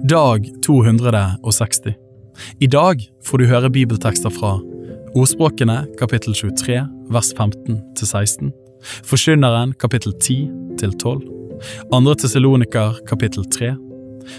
Dag 0.00 0.46
260. 0.62 1.94
I 2.60 2.66
dag 2.66 3.02
får 3.24 3.38
du 3.38 3.44
høre 3.46 3.70
bibeltekster 3.70 4.32
fra 4.32 4.54
Ordspråkene 5.12 5.82
kapittel 6.00 6.32
23 6.34 6.78
vers 7.12 7.32
15 7.36 7.76
til 7.98 8.08
16, 8.08 8.52
Forkynneren 9.04 9.74
kapittel 9.76 10.14
10 10.16 10.48
til 10.80 10.96
12, 10.96 11.20
Andre 11.92 12.14
Tessaloniker 12.14 13.02
kapittel 13.06 13.44
3, 13.44 13.74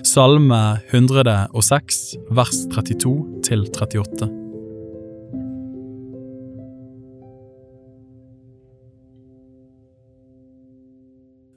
Salme 0.03 0.79
106 0.91 2.01
vers 2.33 2.65
32 2.73 3.43
til 3.45 3.67
38. 3.69 4.31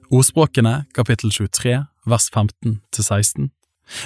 Ordspråkene 0.07 0.85
kapittel 0.95 1.33
23 1.33 1.85
vers 2.05 2.29
15 2.33 2.81
til 2.93 3.03
16. 3.03 3.51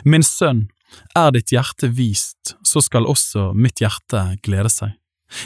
Min 0.05 0.23
sønn, 0.25 0.67
er 1.15 1.31
ditt 1.31 1.53
hjerte 1.53 1.87
vist, 1.95 2.55
så 2.67 2.81
skal 2.83 3.07
også 3.07 3.51
mitt 3.55 3.81
hjerte 3.81 4.35
glede 4.43 4.71
seg. 4.71 4.97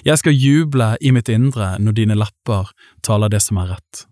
Jeg 0.06 0.18
skal 0.18 0.34
juble 0.34 0.96
i 1.02 1.12
mitt 1.14 1.30
indre 1.30 1.76
når 1.78 2.00
dine 2.00 2.18
lepper 2.18 2.74
taler 3.06 3.30
det 3.30 3.44
som 3.46 3.62
er 3.62 3.76
rett. 3.76 4.06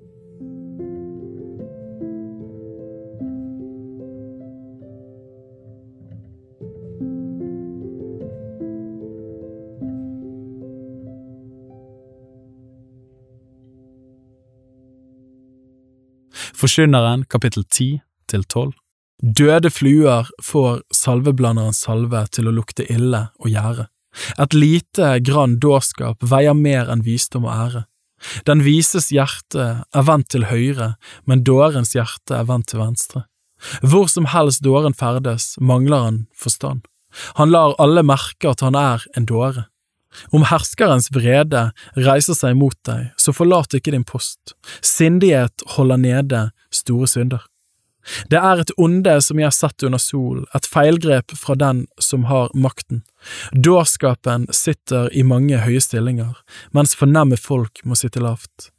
Forkynneren 16.64 17.26
kapittel 17.28 17.66
10 17.66 18.00
til 18.32 18.46
12 18.46 18.83
Døde 19.22 19.70
fluer 19.72 20.30
får 20.44 20.82
salveblanderens 20.94 21.84
salve 21.86 22.26
til 22.34 22.50
å 22.50 22.56
lukte 22.56 22.86
ille 22.92 23.28
og 23.40 23.52
gjære. 23.52 23.88
Et 24.42 24.54
lite 24.54 25.10
grann 25.26 25.58
dårskap 25.62 26.22
veier 26.22 26.54
mer 26.58 26.92
enn 26.92 27.04
visdom 27.06 27.48
og 27.48 27.54
ære. 27.54 27.84
Den 28.48 28.64
vises 28.64 29.10
hjerte 29.12 29.84
er 29.84 30.08
vendt 30.08 30.30
til 30.32 30.48
høyre, 30.48 30.94
men 31.28 31.44
dårens 31.44 31.94
hjerte 31.96 32.38
er 32.38 32.48
vendt 32.48 32.70
til 32.72 32.80
venstre. 32.84 33.26
Hvor 33.82 34.10
som 34.12 34.28
helst 34.32 34.64
dåren 34.64 34.96
ferdes, 34.96 35.54
mangler 35.60 36.08
han 36.08 36.20
forstand. 36.36 36.84
Han 37.40 37.52
lar 37.54 37.76
alle 37.82 38.04
merke 38.06 38.52
at 38.52 38.64
han 38.66 38.76
er 38.80 39.06
en 39.18 39.28
dåre. 39.30 39.68
Om 40.34 40.46
herskerens 40.46 41.10
vrede 41.14 41.72
reiser 41.98 42.38
seg 42.38 42.58
mot 42.58 42.78
deg, 42.86 43.10
så 43.18 43.34
forlat 43.34 43.74
ikke 43.74 43.94
din 43.96 44.06
post. 44.06 44.54
Sindighet 44.86 45.66
holder 45.76 46.02
nede 46.02 46.44
store 46.74 47.10
synder. 47.10 47.48
Det 48.32 48.40
er 48.40 48.62
et 48.62 48.72
onde 48.78 49.16
som 49.24 49.40
jeg 49.40 49.48
har 49.48 49.56
sett 49.56 49.84
under 49.88 50.02
sol, 50.02 50.44
et 50.56 50.68
feilgrep 50.68 51.36
fra 51.40 51.56
den 51.56 51.86
som 52.02 52.28
har 52.28 52.52
makten. 52.56 53.04
Dårskapen 53.56 54.48
sitter 54.52 55.10
i 55.16 55.24
mange 55.24 55.62
høye 55.64 55.82
stillinger, 55.84 56.36
mens 56.76 56.98
fornemme 57.00 57.40
folk 57.40 57.84
må 57.88 57.96
sitte 58.00 58.24
lavt. 58.24 58.70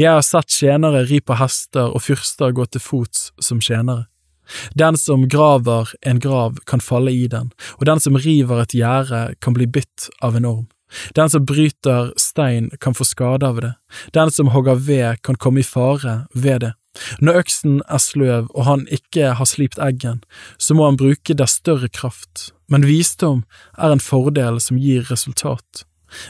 Jeg 0.00 0.10
har 0.10 0.24
sett 0.26 0.50
tjenere 0.50 1.04
ri 1.06 1.20
på 1.20 1.36
hester 1.38 1.92
og 1.94 2.02
fyrster 2.02 2.54
gå 2.56 2.66
til 2.66 2.82
fots 2.82 3.30
som 3.40 3.60
tjenere. 3.62 4.08
Den 4.74 4.96
som 4.98 5.28
graver 5.30 5.92
en 6.02 6.18
grav 6.18 6.58
kan 6.66 6.82
falle 6.82 7.12
i 7.14 7.28
den, 7.30 7.52
og 7.78 7.86
den 7.86 8.00
som 8.02 8.18
river 8.18 8.64
et 8.64 8.74
gjerde 8.74 9.36
kan 9.40 9.54
bli 9.54 9.68
bitt 9.70 10.08
av 10.20 10.36
en 10.36 10.48
orm. 10.48 10.66
Den 11.14 11.30
som 11.30 11.44
bryter 11.46 12.10
stein 12.18 12.70
kan 12.82 12.96
få 12.98 13.06
skade 13.06 13.46
av 13.46 13.60
det, 13.62 13.72
den 14.10 14.30
som 14.34 14.50
hogger 14.50 14.74
ved 14.74 15.22
kan 15.22 15.38
komme 15.38 15.62
i 15.62 15.66
fare 15.66 16.24
ved 16.34 16.64
det. 16.66 16.72
Når 17.20 17.44
øksen 17.44 17.76
er 17.88 18.02
sløv 18.02 18.48
og 18.50 18.64
han 18.66 18.86
ikke 18.90 19.34
har 19.38 19.46
slipt 19.46 19.78
eggen, 19.78 20.24
så 20.58 20.74
må 20.74 20.88
han 20.88 20.98
bruke 20.98 21.36
der 21.38 21.50
større 21.50 21.88
kraft, 21.88 22.50
men 22.68 22.86
visdom 22.86 23.44
er 23.78 23.94
en 23.94 24.02
fordel 24.02 24.60
som 24.62 24.80
gir 24.80 25.06
resultat. 25.10 25.84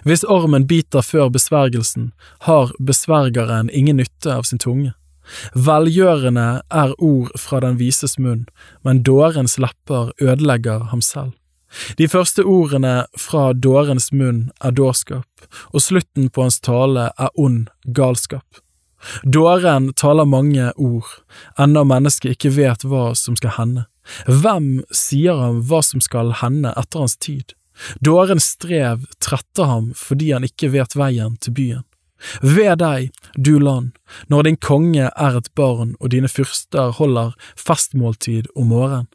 Hvis 0.04 0.26
ormen 0.28 0.66
biter 0.68 1.00
før 1.00 1.30
besvergelsen, 1.32 2.12
har 2.44 2.72
besvergeren 2.78 3.70
ingen 3.72 3.96
nytte 3.96 4.34
av 4.34 4.44
sin 4.44 4.60
tunge. 4.60 4.92
Velgjørende 5.54 6.62
er 6.68 6.94
ord 6.98 7.30
fra 7.38 7.60
den 7.64 7.78
vises 7.80 8.18
munn, 8.18 8.46
men 8.84 9.04
dårens 9.06 9.56
lepper 9.62 10.12
ødelegger 10.20 10.90
ham 10.90 11.00
selv. 11.00 11.32
De 11.98 12.08
første 12.10 12.42
ordene 12.42 13.04
fra 13.18 13.52
dårens 13.54 14.10
munn 14.12 14.48
er 14.60 14.74
dårskap, 14.74 15.46
og 15.70 15.84
slutten 15.84 16.28
på 16.28 16.48
hans 16.48 16.58
tale 16.60 17.12
er 17.16 17.30
ond 17.38 17.68
galskap. 17.94 18.46
Dåren 19.22 19.92
taler 19.96 20.28
mange 20.28 20.72
ord, 20.76 21.08
enda 21.58 21.84
mennesket 21.88 22.36
ikke 22.36 22.52
vet 22.56 22.84
hva 22.84 23.10
som 23.16 23.36
skal 23.38 23.56
hende. 23.56 23.86
Hvem 24.26 24.82
sier 24.94 25.38
ham 25.38 25.60
hva 25.68 25.80
som 25.84 26.02
skal 26.04 26.34
hende 26.40 26.72
etter 26.76 27.04
hans 27.04 27.16
tid? 27.20 27.54
Dårens 28.04 28.50
strev 28.56 29.06
tretter 29.24 29.70
ham 29.70 29.92
fordi 29.96 30.32
han 30.34 30.44
ikke 30.44 30.72
vet 30.74 30.96
veien 30.98 31.38
til 31.40 31.56
byen. 31.56 31.86
Ved 32.44 32.82
deg, 32.82 33.08
du 33.34 33.56
land, 33.58 33.94
når 34.28 34.48
din 34.48 34.58
konge 34.60 35.08
er 35.08 35.36
et 35.38 35.48
barn 35.56 35.94
og 36.00 36.12
dine 36.12 36.28
fyrster 36.28 36.92
holder 36.98 37.32
festmåltid 37.56 38.50
om 38.54 38.68
morgenen. 38.74 39.08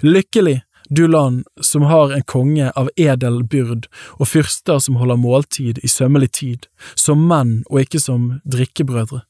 Lykkelig, 0.00 0.62
du 0.88 1.06
land 1.08 1.44
som 1.60 1.82
har 1.82 2.12
en 2.12 2.22
konge 2.22 2.70
av 2.76 2.90
edel 2.96 3.42
byrd 3.44 3.88
og 4.18 4.28
fyrster 4.30 4.78
som 4.82 4.98
holder 5.00 5.20
måltid 5.20 5.80
i 5.82 5.90
sømmelig 5.90 6.32
tid, 6.40 6.66
som 6.94 7.26
menn 7.28 7.62
og 7.70 7.84
ikke 7.84 8.02
som 8.02 8.28
drikkebrødre. 8.44 9.22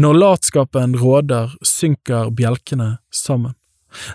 Når 0.00 0.16
latskapen 0.16 0.96
råder, 0.96 1.52
synker 1.62 2.30
bjelkene 2.32 2.96
sammen. 3.12 3.54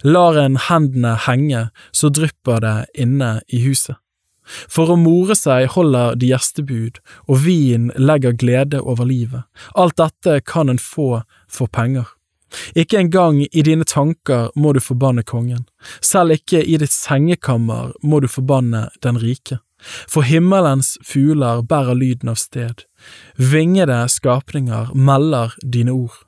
Lar 0.06 0.38
en 0.38 0.58
hendene 0.70 1.16
henge, 1.28 1.68
så 1.92 2.10
drypper 2.10 2.62
det 2.62 2.78
inne 3.06 3.36
i 3.48 3.62
huset. 3.66 3.98
For 4.44 4.92
å 4.92 4.98
more 5.00 5.38
seg 5.40 5.70
holder 5.76 6.18
de 6.20 6.34
gjestebud, 6.34 7.00
og 7.30 7.46
vin 7.46 7.92
legger 7.96 8.36
glede 8.36 8.82
over 8.82 9.08
livet. 9.08 9.46
Alt 9.74 9.98
dette 10.02 10.42
kan 10.46 10.70
en 10.70 10.82
få 10.82 11.24
for 11.48 11.72
penger. 11.72 12.10
Ikke 12.76 13.00
engang 13.00 13.42
i 13.44 13.62
dine 13.66 13.86
tanker 13.88 14.50
må 14.56 14.74
du 14.74 14.82
forbanne 14.84 15.24
kongen, 15.24 15.66
selv 16.02 16.38
ikke 16.38 16.64
i 16.64 16.78
ditt 16.82 16.94
sengekammer 16.94 17.94
må 18.04 18.22
du 18.24 18.30
forbanne 18.32 18.88
den 19.06 19.20
rike. 19.22 19.60
For 19.84 20.24
himmelens 20.24 20.96
fugler 21.04 21.64
bærer 21.68 21.98
lyden 22.00 22.32
av 22.32 22.40
sted, 22.40 22.86
vingede 23.36 24.06
skapninger 24.08 24.94
melder 24.96 25.58
dine 25.60 25.92
ord. 25.92 26.24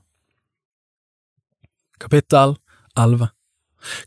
Kapittel 2.02 2.58
11 3.00 3.32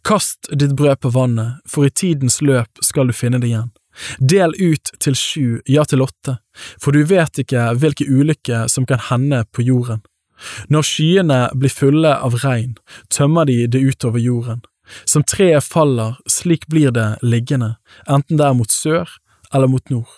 Kast 0.02 0.50
ditt 0.52 0.74
brød 0.76 1.00
på 1.00 1.10
vannet, 1.14 1.62
for 1.66 1.86
i 1.86 1.90
tidens 1.90 2.40
løp 2.42 2.82
skal 2.84 3.08
du 3.08 3.14
finne 3.16 3.38
det 3.40 3.52
igjen. 3.52 3.70
Del 4.18 4.54
ut 4.58 4.92
til 5.02 5.16
sju, 5.18 5.46
ja 5.66 5.84
til 5.88 6.02
åtte, 6.02 6.38
for 6.82 6.94
du 6.94 7.02
vet 7.06 7.40
ikke 7.42 7.70
hvilke 7.78 8.06
ulykker 8.06 8.68
som 8.70 8.86
kan 8.86 9.02
hende 9.08 9.44
på 9.54 9.64
jorden. 9.66 10.02
Når 10.68 10.86
skyene 10.86 11.40
blir 11.54 11.72
fulle 11.72 12.14
av 12.14 12.38
regn, 12.44 12.76
tømmer 13.10 13.48
de 13.48 13.66
det 13.66 13.82
utover 13.82 14.22
jorden. 14.22 14.62
Som 15.04 15.24
treet 15.28 15.64
faller, 15.64 16.16
slik 16.30 16.66
blir 16.66 16.94
det 16.96 17.18
liggende, 17.22 17.76
enten 18.08 18.40
det 18.40 18.46
er 18.46 18.56
mot 18.56 18.72
sør 18.72 19.10
eller 19.52 19.68
mot 19.68 19.90
nord. 19.92 20.08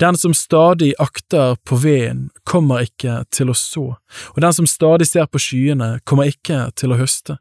Den 0.00 0.16
som 0.16 0.34
stadig 0.34 0.94
akter 0.98 1.56
på 1.64 1.76
veden, 1.76 2.30
kommer 2.44 2.84
ikke 2.86 3.24
til 3.30 3.52
å 3.52 3.56
så, 3.56 3.96
og 4.32 4.38
den 4.40 4.54
som 4.56 4.68
stadig 4.68 5.08
ser 5.08 5.26
på 5.28 5.40
skyene, 5.42 5.98
kommer 6.04 6.30
ikke 6.32 6.70
til 6.76 6.94
å 6.94 7.00
høste. 7.00 7.38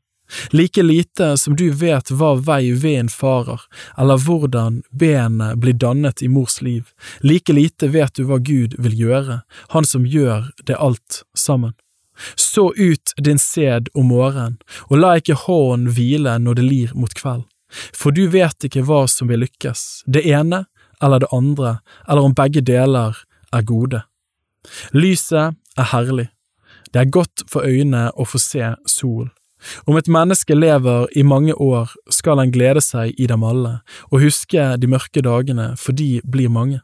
Like 0.50 0.82
lite 0.84 1.36
som 1.38 1.56
du 1.56 1.70
vet 1.70 2.10
hva 2.10 2.34
vei 2.42 2.74
veden 2.74 3.12
farer, 3.14 3.62
eller 3.98 4.18
hvordan 4.18 4.82
benet 4.90 5.60
blir 5.62 5.78
dannet 5.78 6.24
i 6.26 6.30
mors 6.32 6.62
liv, 6.66 6.90
like 7.22 7.54
lite 7.54 7.92
vet 7.94 8.18
du 8.18 8.26
hva 8.26 8.40
Gud 8.42 8.76
vil 8.80 8.98
gjøre, 9.06 9.42
Han 9.70 9.86
som 9.86 10.06
gjør 10.06 10.50
det 10.66 10.76
alt 10.76 11.24
sammen. 11.38 11.76
Så 12.36 12.72
ut 12.78 13.14
din 13.22 13.40
sæd 13.42 13.92
om 13.96 14.10
morgenen, 14.12 14.58
og 14.90 15.00
la 15.02 15.16
ikke 15.20 15.38
hånden 15.46 15.92
hvile 15.96 16.38
når 16.40 16.60
det 16.60 16.66
lir 16.66 16.96
mot 16.96 17.14
kveld, 17.18 17.44
for 17.94 18.16
du 18.16 18.26
vet 18.32 18.68
ikke 18.68 18.86
hva 18.88 19.06
som 19.12 19.32
vil 19.32 19.44
lykkes, 19.46 20.06
det 20.08 20.26
ene 20.26 20.66
eller 21.04 21.24
det 21.24 21.32
andre, 21.36 21.80
eller 22.08 22.28
om 22.28 22.36
begge 22.36 22.64
deler 22.64 23.18
er 23.54 23.68
gode. 23.68 24.04
Lyset 24.96 25.58
er 25.78 25.92
herlig, 25.92 26.30
det 26.94 27.02
er 27.02 27.12
godt 27.12 27.44
for 27.52 27.68
øynene 27.68 28.08
å 28.16 28.26
få 28.28 28.40
se 28.40 28.76
sol. 28.88 29.28
Om 29.90 29.98
et 29.98 30.10
menneske 30.12 30.56
lever 30.56 31.08
i 31.18 31.24
mange 31.26 31.56
år, 31.62 31.92
skal 32.14 32.40
han 32.40 32.54
glede 32.54 32.84
seg 32.84 33.16
i 33.18 33.28
dem 33.28 33.44
alle, 33.44 33.80
og 34.12 34.22
huske 34.24 34.76
de 34.80 34.90
mørke 34.90 35.24
dagene, 35.26 35.74
for 35.80 35.98
de 35.98 36.22
blir 36.24 36.52
mange. 36.54 36.82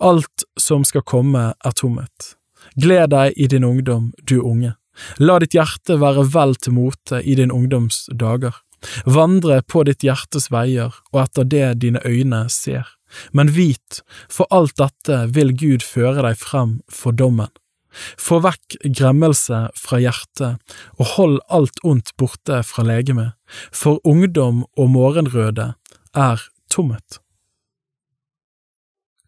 Alt 0.00 0.44
som 0.60 0.84
skal 0.84 1.04
komme 1.08 1.52
er 1.54 1.76
tomhet. 1.78 2.34
Gled 2.80 3.10
deg 3.12 3.36
i 3.36 3.48
din 3.48 3.64
ungdom, 3.64 4.12
du 4.22 4.40
unge. 4.40 4.74
La 5.18 5.38
ditt 5.40 5.56
hjerte 5.56 5.98
være 6.00 6.24
vel 6.34 6.54
til 6.60 6.76
mote 6.76 7.22
i 7.22 7.36
din 7.38 7.52
ungdoms 7.52 8.06
dager. 8.12 8.54
Vandre 9.06 9.60
på 9.62 9.84
ditt 9.86 10.02
hjertes 10.04 10.50
veier 10.52 10.94
og 11.12 11.22
etter 11.24 11.46
det 11.48 11.68
dine 11.84 12.02
øyne 12.04 12.46
ser. 12.50 12.88
Men 13.32 13.52
vit, 13.52 14.00
for 14.28 14.48
alt 14.50 14.76
dette 14.80 15.26
vil 15.36 15.52
Gud 15.56 15.84
føre 15.84 16.24
deg 16.24 16.38
frem 16.40 16.80
for 16.90 17.12
dommen. 17.12 17.52
Få 17.92 18.38
vekk 18.40 18.78
gremmelse 18.88 19.66
fra 19.76 19.98
hjertet, 20.00 20.56
og 20.96 21.10
hold 21.16 21.40
alt 21.52 21.82
ondt 21.84 22.14
borte 22.16 22.62
fra 22.64 22.84
legemet, 22.88 23.36
for 23.68 24.00
ungdom 24.08 24.64
og 24.80 24.88
morgenrøde 24.94 25.74
er 26.16 26.46
tomhet. 26.72 27.20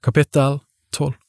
Kapittel 0.01 0.63
12 0.97 1.24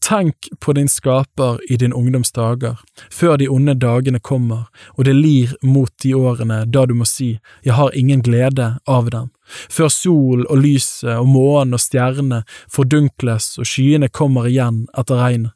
Tenk 0.00 0.48
på 0.60 0.72
din 0.72 0.88
skaper 0.88 1.58
i 1.72 1.76
din 1.76 1.92
ungdomsdager, 1.92 2.78
før 3.12 3.36
de 3.36 3.48
onde 3.52 3.74
dagene 3.74 4.20
kommer 4.20 4.68
og 4.96 5.04
det 5.04 5.14
lir 5.16 5.52
mot 5.62 5.92
de 6.02 6.14
årene 6.16 6.62
da 6.66 6.86
du 6.88 6.94
må 6.96 7.06
si 7.08 7.34
jeg 7.66 7.76
har 7.76 7.96
ingen 7.96 8.22
glede 8.24 8.70
av 8.88 9.10
dem, 9.12 9.28
før 9.68 9.92
sol 9.92 10.46
og 10.46 10.62
lyset 10.64 11.14
og 11.18 11.28
månen 11.28 11.76
og 11.76 11.84
stjernene 11.84 12.42
fordunkles 12.72 13.56
og 13.60 13.68
skyene 13.68 14.08
kommer 14.08 14.48
igjen 14.48 14.86
etter 14.96 15.20
regnet. 15.20 15.54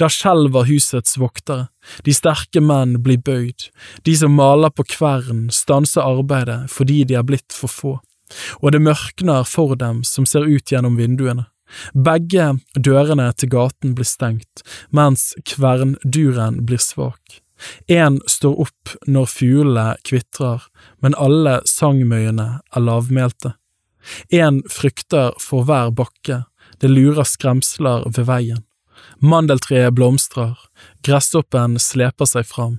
Da 0.00 0.08
skjelver 0.10 0.66
husets 0.66 1.18
voktere, 1.20 1.68
de 2.02 2.14
sterke 2.16 2.60
menn 2.64 2.96
blir 3.04 3.20
bøyd, 3.22 3.68
de 4.06 4.14
som 4.16 4.34
maler 4.34 4.72
på 4.74 4.86
kvern 4.96 5.48
stanser 5.54 6.06
arbeidet 6.06 6.64
fordi 6.72 7.02
de 7.04 7.18
er 7.18 7.26
blitt 7.26 7.54
for 7.54 7.70
få, 7.70 7.92
og 8.62 8.72
det 8.72 8.82
mørkner 8.82 9.44
for 9.46 9.76
dem 9.78 10.02
som 10.08 10.26
ser 10.26 10.48
ut 10.48 10.72
gjennom 10.72 10.98
vinduene. 10.98 11.46
Begge 11.92 12.54
dørene 12.74 13.28
til 13.36 13.52
gaten 13.52 13.94
blir 13.96 14.08
stengt, 14.08 14.64
mens 14.90 15.34
kvernduren 15.48 16.62
blir 16.66 16.82
svak. 16.82 17.40
En 17.90 18.20
står 18.30 18.60
opp 18.66 18.94
når 19.10 19.30
fuglene 19.32 19.86
kvitrer, 20.06 20.62
men 21.02 21.16
alle 21.18 21.58
sangmøyene 21.66 22.48
er 22.62 22.84
lavmælte. 22.84 23.54
En 24.32 24.62
frykter 24.70 25.34
for 25.42 25.66
hver 25.68 25.90
bakke, 25.90 26.44
det 26.80 26.90
lurer 26.92 27.26
skremsler 27.26 28.06
ved 28.06 28.28
veien. 28.28 28.64
Mandeltreet 29.18 29.94
blomstrer, 29.94 30.54
gresshoppen 31.06 31.78
sleper 31.82 32.28
seg 32.30 32.46
fram, 32.46 32.78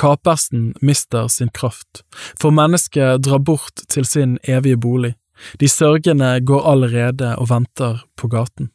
kapersen 0.00 0.72
mister 0.80 1.28
sin 1.28 1.52
kraft, 1.54 2.02
for 2.40 2.54
mennesket 2.54 3.24
drar 3.24 3.42
bort 3.44 3.84
til 3.88 4.08
sin 4.08 4.38
evige 4.48 4.80
bolig. 4.80 5.14
De 5.60 5.68
sørgende 5.68 6.38
går 6.40 6.70
allerede 6.70 7.34
og 7.38 7.50
venter 7.50 8.02
på 8.16 8.30
gaten. 8.32 8.70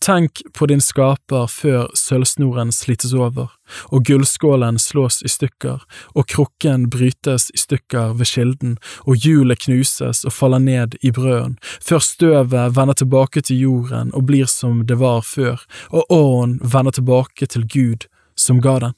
Tenk 0.00 0.40
på 0.54 0.66
din 0.66 0.80
skaper 0.80 1.46
før 1.50 1.88
sølvsnoren 1.96 2.72
slites 2.72 3.12
over, 3.14 3.50
og 3.92 4.04
gullskålen 4.08 4.78
slås 4.80 5.22
i 5.26 5.30
stykker, 5.30 5.82
og 6.14 6.28
krukken 6.32 6.88
brytes 6.92 7.50
i 7.54 7.60
stykker 7.60 8.14
ved 8.16 8.30
kilden, 8.30 8.76
og 9.04 9.20
hjulet 9.24 9.60
knuses 9.66 10.24
og 10.24 10.32
faller 10.32 10.62
ned 10.62 10.96
i 11.02 11.12
brøden, 11.12 11.58
før 11.84 12.04
støvet 12.04 12.76
vender 12.76 12.96
tilbake 12.96 13.42
til 13.44 13.66
jorden 13.66 14.14
og 14.14 14.28
blir 14.30 14.48
som 14.50 14.84
det 14.86 15.00
var 15.02 15.20
før, 15.26 15.60
og 15.90 16.06
åren 16.12 16.58
vender 16.62 16.96
tilbake 16.96 17.46
til 17.46 17.66
Gud 17.68 18.08
som 18.36 18.62
ga 18.64 18.78
den. 18.80 18.96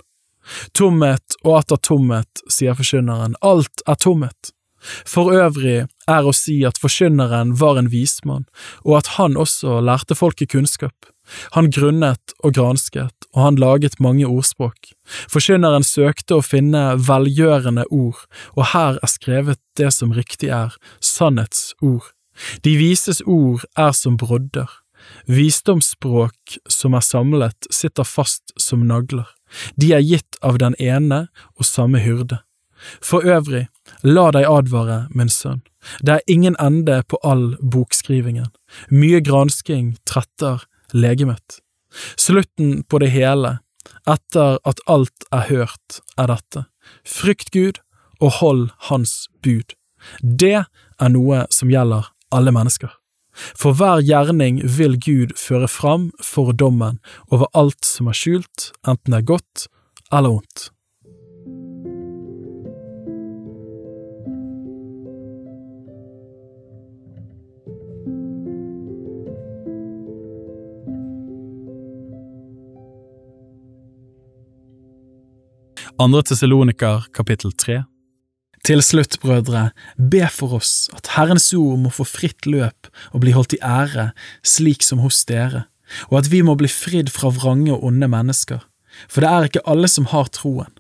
Tomhet 0.73 1.37
og 1.45 1.59
atter 1.59 1.81
tomhet, 1.83 2.45
sier 2.49 2.77
forkynneren, 2.79 3.35
alt 3.45 3.83
er 3.87 3.99
tomhet. 4.01 4.55
For 4.81 5.33
øvrig 5.35 5.87
er 6.09 6.27
å 6.27 6.35
si 6.37 6.61
at 6.67 6.79
forkynneren 6.81 7.57
var 7.61 7.81
en 7.81 7.91
vismann, 7.93 8.47
og 8.87 9.01
at 9.03 9.15
han 9.19 9.37
også 9.37 9.81
lærte 9.85 10.17
folket 10.19 10.53
kunnskap. 10.55 11.11
Han 11.53 11.69
grunnet 11.75 12.33
og 12.41 12.55
gransket, 12.57 13.27
og 13.35 13.43
han 13.43 13.61
laget 13.61 13.99
mange 14.01 14.27
ordspråk. 14.27 14.93
Forkynneren 15.29 15.85
søkte 15.85 16.39
å 16.39 16.45
finne 16.45 16.97
velgjørende 16.97 17.85
ord, 17.91 18.23
og 18.57 18.71
her 18.73 19.01
er 19.03 19.13
skrevet 19.13 19.61
det 19.77 19.93
som 19.95 20.15
riktig 20.17 20.53
er, 20.55 20.77
sannhetsord. 21.05 22.15
De 22.65 22.77
vises 22.79 23.21
ord 23.27 23.67
er 23.77 23.93
som 23.97 24.17
brodder. 24.17 24.71
Visdomsspråk 25.29 26.59
som 26.71 26.97
er 26.97 27.05
samlet, 27.05 27.69
sitter 27.71 28.07
fast 28.09 28.55
som 28.61 28.87
nagler. 28.89 29.29
De 29.77 29.93
er 29.97 30.05
gitt 30.05 30.39
av 30.45 30.59
den 30.61 30.77
ene 30.81 31.27
og 31.57 31.67
samme 31.67 32.03
hyrde. 32.05 32.41
For 33.03 33.25
øvrig, 33.27 33.67
la 34.03 34.29
deg 34.35 34.47
advare, 34.47 35.07
min 35.15 35.31
sønn, 35.33 35.63
det 36.03 36.19
er 36.19 36.31
ingen 36.31 36.57
ende 36.63 37.01
på 37.09 37.19
all 37.27 37.57
bokskrivingen, 37.63 38.51
mye 38.91 39.21
gransking 39.25 39.97
tretter 40.07 40.65
legemet. 40.93 41.61
Slutten 42.17 42.83
på 42.85 43.01
det 43.03 43.11
hele, 43.15 43.59
etter 44.09 44.59
at 44.69 44.81
alt 44.87 45.27
er 45.33 45.49
hørt, 45.49 46.01
er 46.17 46.31
dette, 46.31 46.65
frykt 47.05 47.53
Gud 47.53 47.81
og 48.21 48.39
hold 48.41 48.65
Hans 48.89 49.29
bud. 49.43 49.75
Det 50.23 50.65
er 50.65 51.13
noe 51.13 51.45
som 51.55 51.71
gjelder 51.73 52.11
alle 52.35 52.55
mennesker. 52.55 52.91
For 53.55 53.77
hver 53.77 54.03
gjerning 54.03 54.61
vil 54.65 54.97
Gud 54.99 55.35
føre 55.39 55.69
fram 55.71 56.09
for 56.25 56.53
dommen 56.53 56.99
over 57.31 57.47
alt 57.55 57.87
som 57.87 58.11
er 58.11 58.19
skjult, 58.19 58.73
enten 58.83 59.15
det 59.15 59.23
er 59.23 59.31
godt 59.35 59.69
eller 60.11 60.41
ondt. 60.41 60.71
Andre 75.99 76.21
Tessaloniker 76.23 77.09
kapittel 77.11 77.51
3. 77.59 77.81
Til 78.63 78.79
slutt, 78.87 79.17
brødre, 79.19 79.73
be 79.99 80.21
for 80.31 80.55
oss 80.61 80.87
at 80.95 81.11
Herrens 81.17 81.49
ord 81.59 81.81
må 81.83 81.91
få 81.91 82.07
fritt 82.07 82.47
løp 82.47 82.87
og 83.11 83.25
bli 83.25 83.33
holdt 83.35 83.57
i 83.57 83.59
ære, 83.67 84.13
slik 84.47 84.87
som 84.87 85.03
hos 85.03 85.25
dere, 85.27 85.65
og 86.07 86.21
at 86.21 86.31
vi 86.31 86.45
må 86.47 86.55
bli 86.61 86.71
fridd 86.71 87.11
fra 87.11 87.33
vrange 87.35 87.75
og 87.75 87.83
onde 87.91 88.07
mennesker, 88.15 88.63
for 89.11 89.27
det 89.27 89.33
er 89.33 89.51
ikke 89.51 89.67
alle 89.67 89.91
som 89.91 90.07
har 90.15 90.31
troen. 90.31 90.71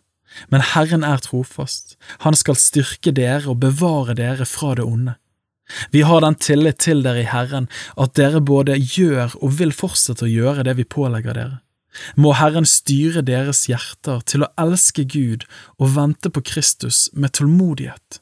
Men 0.54 0.62
Herren 0.62 1.02
er 1.02 1.18
trofast, 1.18 1.96
han 2.22 2.38
skal 2.38 2.54
styrke 2.54 3.10
dere 3.10 3.50
og 3.50 3.58
bevare 3.66 4.14
dere 4.14 4.46
fra 4.46 4.76
det 4.78 4.86
onde. 4.86 5.18
Vi 5.90 6.06
har 6.06 6.22
den 6.22 6.38
tillit 6.38 6.78
til 6.86 7.02
dere 7.02 7.26
i 7.26 7.30
Herren 7.34 7.66
at 7.98 8.14
dere 8.14 8.38
både 8.38 8.78
gjør 8.78 9.34
og 9.42 9.58
vil 9.58 9.74
fortsette 9.74 10.28
å 10.28 10.30
gjøre 10.30 10.62
det 10.70 10.78
vi 10.78 10.86
pålegger 10.86 11.34
dere. 11.34 11.58
Må 12.16 12.34
Herren 12.38 12.66
styre 12.68 13.22
deres 13.26 13.66
hjerter 13.70 14.22
til 14.28 14.44
å 14.44 14.52
elske 14.60 15.04
Gud 15.08 15.46
og 15.78 15.94
vente 15.96 16.30
på 16.32 16.44
Kristus 16.46 17.06
med 17.12 17.36
tålmodighet. 17.38 18.20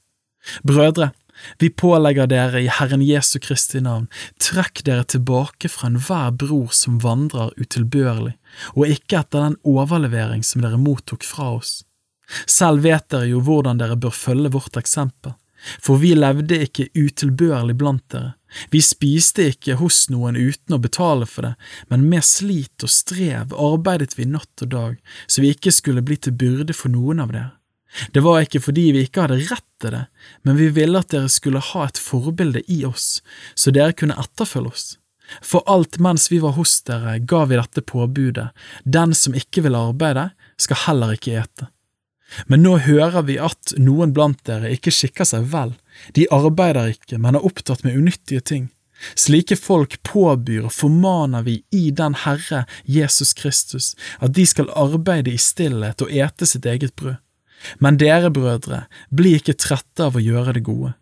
Brødre, 0.66 1.12
vi 1.58 1.68
pålegger 1.70 2.28
dere 2.30 2.62
i 2.64 2.70
Herren 2.72 3.02
Jesu 3.04 3.38
Kristi 3.42 3.82
navn, 3.84 4.06
trekk 4.40 4.82
dere 4.86 5.04
tilbake 5.04 5.68
fra 5.72 5.90
enhver 5.90 6.32
bror 6.40 6.72
som 6.74 7.00
vandrer 7.02 7.52
utilbørlig, 7.60 8.36
og 8.74 8.94
ikke 8.96 9.20
etter 9.20 9.44
den 9.44 9.58
overlevering 9.68 10.44
som 10.46 10.64
dere 10.64 10.80
mottok 10.80 11.26
fra 11.26 11.52
oss. 11.58 11.82
Selv 12.48 12.86
vet 12.86 13.06
dere 13.12 13.28
jo 13.30 13.42
hvordan 13.44 13.78
dere 13.82 13.98
bør 14.00 14.14
følge 14.16 14.54
vårt 14.56 14.78
eksempel. 14.80 15.36
For 15.82 16.00
vi 16.02 16.14
levde 16.14 16.62
ikke 16.66 16.90
utilbørlig 16.94 17.76
blant 17.80 18.04
dere, 18.14 18.34
vi 18.70 18.80
spiste 18.82 19.48
ikke 19.50 19.76
hos 19.80 20.06
noen 20.12 20.36
uten 20.38 20.76
å 20.76 20.80
betale 20.80 21.26
for 21.28 21.48
det, 21.48 21.52
men 21.90 22.06
med 22.10 22.24
slit 22.24 22.84
og 22.86 22.92
strev 22.92 23.52
arbeidet 23.52 24.16
vi 24.16 24.28
natt 24.30 24.64
og 24.64 24.72
dag, 24.72 24.98
så 25.26 25.42
vi 25.44 25.52
ikke 25.54 25.74
skulle 25.74 26.04
bli 26.06 26.16
til 26.16 26.36
byrde 26.38 26.76
for 26.76 26.92
noen 26.94 27.22
av 27.24 27.34
dere. 27.34 27.52
Det 28.12 28.20
var 28.20 28.42
ikke 28.44 28.60
fordi 28.60 28.90
vi 28.92 29.04
ikke 29.06 29.24
hadde 29.24 29.40
rett 29.48 29.66
til 29.80 29.94
det, 29.94 30.04
men 30.44 30.58
vi 30.58 30.68
ville 30.74 31.00
at 31.00 31.12
dere 31.14 31.32
skulle 31.32 31.62
ha 31.72 31.86
et 31.86 32.00
forbilde 32.00 32.62
i 32.72 32.82
oss, 32.88 33.20
så 33.54 33.72
dere 33.74 33.96
kunne 33.96 34.18
etterfølge 34.20 34.72
oss. 34.72 34.86
For 35.42 35.64
alt 35.66 35.98
mens 36.02 36.28
vi 36.30 36.38
var 36.42 36.54
hos 36.58 36.78
dere, 36.86 37.18
ga 37.18 37.44
vi 37.50 37.58
dette 37.58 37.82
påbudet, 37.82 38.50
den 38.84 39.14
som 39.14 39.34
ikke 39.34 39.64
vil 39.66 39.78
arbeide, 39.78 40.30
skal 40.60 40.84
heller 40.86 41.16
ikke 41.16 41.40
ete. 41.40 41.70
Men 42.46 42.64
nå 42.66 42.76
hører 42.82 43.22
vi 43.28 43.38
at 43.42 43.74
noen 43.78 44.12
blant 44.16 44.40
dere 44.48 44.72
ikke 44.74 44.92
skikker 44.94 45.28
seg 45.28 45.46
vel, 45.52 45.74
de 46.18 46.26
arbeider 46.34 46.96
ikke, 46.96 47.20
men 47.22 47.38
er 47.38 47.46
opptatt 47.46 47.84
med 47.86 47.96
unyttige 47.96 48.42
ting. 48.42 48.66
Slike 49.14 49.58
folk 49.60 49.98
påbyr 50.08 50.66
og 50.66 50.72
formaner 50.72 51.44
vi 51.46 51.60
i 51.74 51.90
den 51.94 52.16
Herre 52.24 52.64
Jesus 52.88 53.34
Kristus, 53.36 53.94
at 54.18 54.32
de 54.36 54.46
skal 54.48 54.72
arbeide 54.72 55.32
i 55.32 55.40
stillhet 55.40 56.02
og 56.02 56.12
ete 56.12 56.48
sitt 56.48 56.66
eget 56.66 56.96
brød. 56.96 57.20
Men 57.80 57.96
dere, 58.00 58.30
brødre, 58.30 58.84
bli 59.10 59.36
ikke 59.38 59.56
trette 59.56 60.08
av 60.08 60.16
å 60.16 60.22
gjøre 60.22 60.56
det 60.56 60.64
gode. 60.66 60.94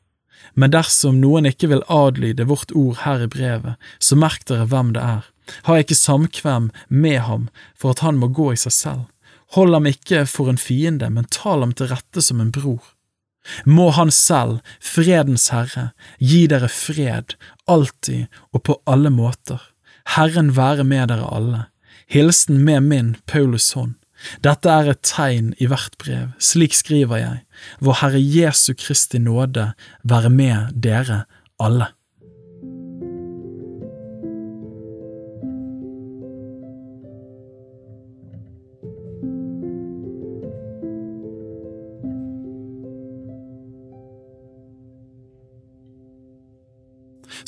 Men 0.54 0.70
dersom 0.74 1.18
noen 1.22 1.48
ikke 1.50 1.70
vil 1.72 1.86
adlyde 1.90 2.46
vårt 2.50 2.74
ord 2.78 3.00
her 3.02 3.24
i 3.24 3.30
brevet, 3.30 3.78
så 3.98 4.18
merk 4.18 4.44
dere 4.50 4.68
hvem 4.70 4.92
det 4.94 5.02
er. 5.02 5.24
Ha 5.66 5.80
ikke 5.80 5.98
samkvem 5.98 6.70
med 6.88 7.20
ham 7.26 7.48
for 7.76 7.94
at 7.94 8.04
han 8.06 8.20
må 8.20 8.30
gå 8.32 8.52
i 8.54 8.60
seg 8.60 8.74
selv. 8.74 9.02
Hold 9.54 9.76
ham 9.76 9.86
ikke 9.86 10.24
for 10.26 10.50
en 10.50 10.58
fiende, 10.58 11.10
men 11.10 11.28
tal 11.30 11.62
ham 11.62 11.72
til 11.76 11.90
rette 11.92 12.22
som 12.24 12.40
en 12.42 12.52
bror. 12.54 12.82
Må 13.68 13.90
Han 13.90 14.10
selv, 14.10 14.60
fredens 14.80 15.50
Herre, 15.52 15.90
gi 16.18 16.46
dere 16.48 16.70
fred, 16.72 17.36
alltid 17.68 18.26
og 18.52 18.62
på 18.64 18.78
alle 18.88 19.12
måter. 19.12 19.60
Herren 20.16 20.54
være 20.56 20.84
med 20.84 21.08
dere 21.12 21.28
alle. 21.36 21.66
Hilsen 22.08 22.64
med 22.64 22.80
min 22.80 23.16
Paulus 23.26 23.72
hånd. 23.72 23.94
Dette 24.40 24.70
er 24.70 24.88
et 24.92 25.02
tegn 25.04 25.52
i 25.60 25.66
hvert 25.68 25.96
brev, 26.00 26.32
slik 26.38 26.74
skriver 26.76 27.20
jeg, 27.20 27.42
vår 27.84 27.98
Herre 28.00 28.20
Jesu 28.20 28.72
Kristi 28.78 29.18
nåde 29.20 29.72
være 30.02 30.30
med 30.30 30.72
dere 30.86 31.24
alle. 31.60 31.90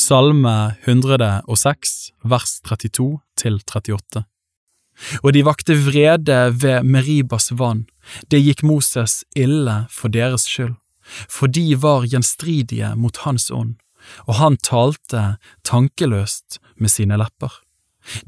Salme 0.06 0.76
106, 0.84 2.12
vers 2.22 2.60
32 2.62 3.06
til 3.40 3.56
38. 3.58 4.20
Og 5.25 5.32
de 5.34 5.42
vakte 5.42 5.75
vrede 5.82 6.36
ved 6.54 6.86
Meribas 6.86 7.48
vann, 7.58 7.86
det 8.30 8.44
gikk 8.44 8.62
Moses 8.62 9.25
ille 9.34 9.75
for 9.90 10.12
deres 10.14 10.46
skyld, 10.46 10.76
for 11.26 11.50
de 11.50 11.75
var 11.82 12.06
gjenstridige 12.06 12.92
mot 12.94 13.18
hans 13.25 13.50
ånd, 13.50 13.75
og 14.30 14.38
han 14.38 14.60
talte 14.62 15.26
tankeløst 15.66 16.60
med 16.78 16.94
sine 16.94 17.18
lepper. 17.18 17.50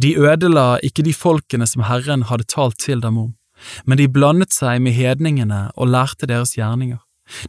De 0.02 0.16
ødela 0.18 0.80
ikke 0.82 1.06
de 1.06 1.14
folkene 1.14 1.68
som 1.70 1.86
Herren 1.86 2.26
hadde 2.26 2.50
talt 2.50 2.80
til 2.82 3.04
dem 3.06 3.22
om, 3.28 3.34
men 3.86 4.02
de 4.02 4.10
blandet 4.10 4.50
seg 4.56 4.82
med 4.82 4.98
hedningene 4.98 5.68
og 5.76 5.94
lærte 5.94 6.26
deres 6.26 6.58
gjerninger. 6.58 7.04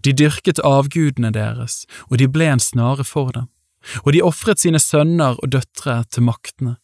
De 0.05 0.13
dyrket 0.13 0.61
avgudene 0.61 1.31
deres, 1.33 1.87
og 2.11 2.19
de 2.21 2.29
ble 2.29 2.51
en 2.53 2.61
snare 2.61 3.07
for 3.07 3.33
dem, 3.33 3.47
og 4.05 4.13
de 4.13 4.23
ofret 4.25 4.61
sine 4.61 4.79
sønner 4.81 5.39
og 5.39 5.51
døtre 5.55 6.03
til 6.11 6.27
maktene. 6.27 6.77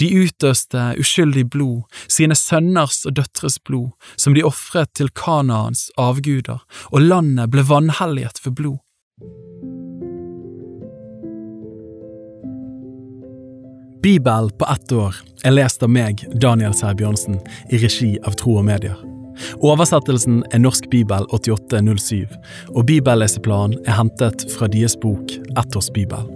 De 0.00 0.08
utøste 0.08 0.94
uskyldig 1.00 1.48
blod, 1.50 1.82
sine 2.08 2.36
sønners 2.38 3.02
og 3.08 3.16
døtres 3.18 3.58
blod, 3.58 3.90
som 4.16 4.36
de 4.36 4.44
ofret 4.46 4.94
til 4.96 5.10
Kanaans 5.10 5.88
avguder, 6.00 6.62
og 6.92 7.02
landet 7.02 7.50
ble 7.52 7.66
vanhelliget 7.66 8.40
for 8.42 8.56
blod. 8.56 8.80
Bibel 14.06 14.50
på 14.58 14.66
ett 14.70 14.92
år 14.92 15.16
er 15.44 15.56
lest 15.56 15.82
av 15.82 15.90
meg, 15.90 16.22
Daniel 16.38 16.76
Sæbjørnsen, 16.76 17.40
i 17.74 17.80
regi 17.82 18.12
av 18.22 18.38
Tro 18.38 18.54
og 18.60 18.66
Medier. 18.68 18.94
Oversettelsen 19.66 20.44
er 20.54 20.62
Norsk 20.62 20.86
bibel 20.92 21.26
8807, 21.34 22.38
og 22.70 22.86
bibelleseplanen 22.86 23.80
er 23.84 23.98
hentet 23.98 24.46
fra 24.54 24.70
deres 24.70 24.96
bok 25.02 25.36
Ettårsbibel. 25.58 26.35